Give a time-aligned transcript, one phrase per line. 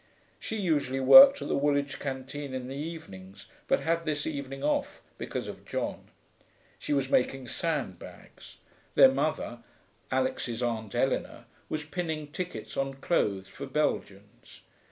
[0.39, 4.99] She usually worked at the Woolwich canteen in the evenings, but had this evening off,
[5.19, 6.05] because of John.
[6.79, 8.57] She was making sand bags.
[8.95, 9.59] Their mother,
[10.09, 14.61] Alix's aunt Eleanor, was pinning tickets on clothes for Belgians.